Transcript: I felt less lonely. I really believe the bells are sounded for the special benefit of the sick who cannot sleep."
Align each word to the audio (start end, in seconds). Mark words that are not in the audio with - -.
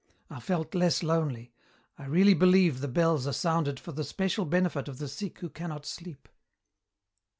I 0.31 0.39
felt 0.39 0.73
less 0.73 1.03
lonely. 1.03 1.53
I 1.95 2.05
really 2.07 2.33
believe 2.33 2.79
the 2.81 2.87
bells 2.87 3.27
are 3.27 3.33
sounded 3.33 3.79
for 3.79 3.91
the 3.91 4.03
special 4.03 4.45
benefit 4.45 4.87
of 4.87 4.97
the 4.97 5.07
sick 5.07 5.37
who 5.41 5.49
cannot 5.51 5.85
sleep." 5.85 6.27